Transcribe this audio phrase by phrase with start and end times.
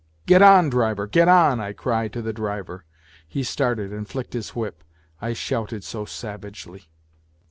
[0.25, 2.85] Get on, driver, get on!" I cried to the driver.
[3.27, 4.83] He started and flicked his whip,
[5.21, 6.89] I shouted so savagely.